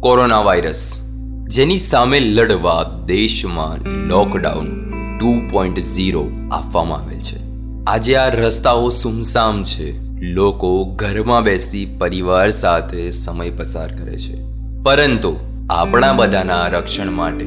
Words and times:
Corona 0.00 0.40
virus 0.40 1.08
જેની 1.48 1.76
સામે 1.76 2.20
લડવા 2.20 2.84
દેશમાં 3.06 3.88
લોકડાઉન 3.88 4.90
ટુ 5.18 5.48
પોઈન્ટ 5.50 5.78
ઝીરો 5.78 6.30
આપવામાં 6.52 6.98
આવેલ 6.98 7.18
છે. 7.18 7.36
આજે 7.86 8.16
આ 8.16 8.28
રસ્તાઓ 8.28 8.88
સુમસામ 8.88 9.62
છે. 9.62 10.18
લોકો 10.20 10.84
ઘરમાં 10.84 11.42
બેસી 11.42 11.86
પરિવાર 11.98 12.50
સાથે 12.50 13.10
સમય 13.10 13.50
પસાર 13.50 13.96
કરે 13.96 14.18
છે. 14.18 14.34
પરંતુ 14.82 15.36
આપણા 15.70 16.12
બધાના 16.12 16.66
રક્ષણ 16.66 17.10
માટે 17.10 17.46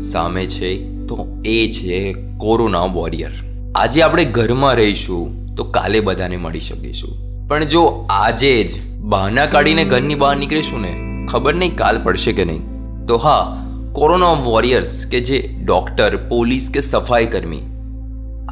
સામે 0.00 0.46
છે 0.46 0.90
તો 1.06 1.42
એ 1.44 1.70
છે 1.70 2.12
કોરોના 2.36 2.84
વોરિયર. 2.84 3.32
આજે 3.74 4.02
આપણે 4.02 4.24
ઘરમાં 4.24 4.74
રહીશું 4.74 5.54
તો 5.54 5.64
કાલે 5.64 6.00
બધાને 6.00 6.36
મળી 6.36 6.60
શકીશું. 6.60 7.46
પણ 7.48 7.64
જો 7.64 8.06
આજે 8.10 8.64
જ 8.64 9.00
બહાના 9.00 9.46
કાઢીને 9.46 9.84
ઘરની 9.84 10.14
બહાર 10.14 10.36
નીકળીશું 10.36 10.80
ને 10.80 11.05
ખબર 11.28 11.54
નહીં 11.54 11.76
કાલ 11.76 12.02
પડશે 12.02 12.32
કે 12.32 12.44
નહીં. 12.44 12.62
તો 13.06 13.16
હા, 13.16 13.66
કોરોના 13.92 14.32
વોરિયર્સ 14.32 15.06
કે 15.06 15.20
જે 15.20 15.58
ડૉક્ટર, 15.64 16.16
પોલીસ 16.16 16.70
કે 16.74 16.80
સફાઈ 16.80 17.26
કર્મી, 17.26 17.60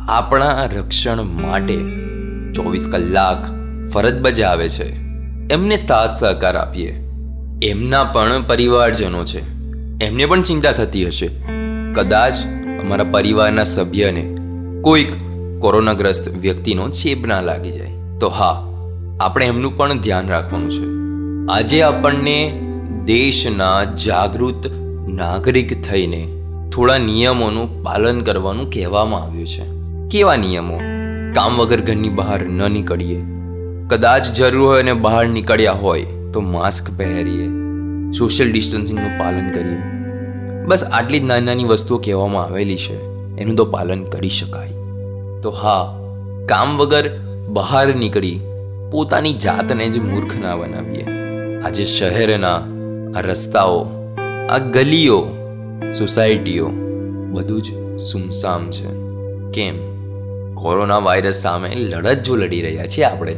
આપણા 0.08 0.64
રક્ષણ 0.64 1.22
માટે 1.22 1.76
ચોવીસ 2.52 2.88
કલાક 2.92 3.44
ફરજ 3.90 4.20
બજાવે 4.20 4.68
છે. 4.68 4.96
એમને 5.50 5.76
સાથ 5.76 6.10
સહકાર 6.20 6.56
આપીએ. 6.56 7.00
એમના 7.62 8.04
પણ 8.04 8.42
પરિવારજનો 8.42 9.24
છે. 9.24 9.54
એમને 10.04 10.26
પણ 10.26 10.42
ચિંતા 10.42 10.72
થતી 10.72 11.06
હશે. 11.06 11.30
કદાચ 11.94 12.34
અમારા 12.82 13.04
પરિવારના 13.04 13.64
સભ્યને 13.64 14.36
કોઈક 14.82 15.12
કોરોનાગ્રસ્ત 15.58 16.28
વ્યક્તિનો 16.28 16.88
ચેપ 16.88 17.26
ના 17.26 17.40
લાગી 17.40 17.70
જાય. 17.70 17.90
તો 18.20 18.28
હા, 18.28 18.64
આપણે 19.20 19.46
એમનું 19.46 19.76
પણ 19.76 20.00
ધ્યાન 20.00 20.28
રાખવાનું 20.28 20.70
છે. 20.70 21.04
આજે 21.52 21.82
આપણને 21.82 22.63
દેશના 23.04 23.84
જાગૃત 23.84 24.70
નાગરિક 25.08 25.82
થઈને 25.82 26.28
થોડા 26.74 26.98
નિયમોનું 26.98 27.82
પાલન 27.82 28.20
કરવાનું 28.20 28.70
કહેવામાં 28.70 29.22
આવ્યું 29.22 29.46
છે. 29.46 29.62
કેવા 30.08 30.36
નિયમો? 30.36 30.78
કામ 31.34 31.56
વગર 31.56 31.80
ઘરની 31.80 32.08
બહાર 32.08 32.42
ન 32.42 32.72
નીકળીએ. 32.72 33.24
કદાચ 33.88 34.32
જરૂર 34.32 34.66
હોય 34.66 34.82
અને 34.82 34.92
બહાર 34.92 35.26
નીકળ્યા 35.26 35.72
હોય 35.72 36.06
તો 36.32 36.40
માસ્ક 36.40 36.98
પહેરીએ. 36.98 37.46
સોશિયલ 38.18 38.52
ડિસ્ટન્સિંગનું 38.52 39.18
પાલન 39.18 39.50
કરીએ. 39.50 39.78
બસ 40.66 40.84
આટલી 40.84 41.20
જ 41.20 41.24
નાની 41.24 41.46
નાની 41.46 41.64
વસ્તુઓ 41.64 41.98
કહેવામાં 41.98 42.44
આવેલી 42.44 42.76
છે. 42.76 43.04
એનું 43.36 43.56
તો 43.56 43.64
પાલન 43.64 44.04
કરી 44.04 44.28
શકાય. 44.28 44.70
તો 45.42 45.50
હા, 45.50 45.98
કામ 46.46 46.76
વગર 46.76 47.10
બહાર 47.48 47.94
નીકળી 47.94 48.40
પોતાની 48.92 49.32
જાતને 49.32 49.88
જ 49.88 49.98
મૂર્ખ 49.98 50.34
ના 50.36 50.56
બનાવીએ. 50.56 51.06
આજે 51.60 51.84
શહેરના 51.84 52.73
આ 53.16 53.20
રસ્તાઓ, 53.20 53.86
આ 54.50 54.58
ગલીઓ, 54.58 55.26
સોસાયટીઓ 55.98 56.68
બધું 57.30 57.62
જ 57.62 57.98
સુમસામ 57.98 58.70
છે. 58.70 58.86
કેમ? 59.52 59.94
કોરોના 60.54 60.98
વાયરસ 60.98 61.34
સામે 61.34 61.74
લડત 61.74 62.22
જો 62.22 62.36
લડી 62.36 62.62
રહ્યા 62.62 62.86
છીએ 62.86 63.04
આપણે, 63.04 63.34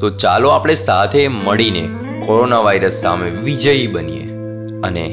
તો 0.00 0.10
ચાલો 0.10 0.48
આપણે 0.48 0.74
સાથે 0.74 1.28
મળીને 1.28 1.88
કોરોના 2.26 2.58
વાયરસ 2.58 2.92
સામે 2.92 3.30
વિજયી 3.30 3.86
બનીએ 3.86 4.24
અને 4.82 5.04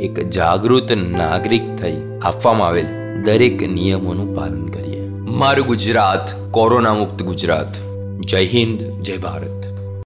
એક 0.00 0.28
જાગૃત 0.28 0.92
નાગરિક 0.92 1.76
થઈ 1.76 1.96
આપવામાં 2.22 2.68
આવેલ 2.68 2.86
દરેક 3.24 3.62
નિયમોનું 3.62 4.36
પાલન 4.36 4.66
કરીએ. 4.66 5.00
મારું 5.08 5.66
ગુજરાત, 5.66 6.52
કોરોના 6.52 6.94
મુક્ત 6.94 7.22
ગુજરાત. 7.22 7.78
જય 8.26 8.38
હિન્દ, 8.38 9.02
જય 9.02 9.16
ભારત. 9.16 9.71